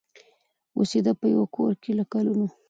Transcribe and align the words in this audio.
اوسېده 0.77 1.11
په 1.19 1.25
یوه 1.33 1.45
کورکي 1.55 1.91
له 1.99 2.03
کلونو 2.13 2.47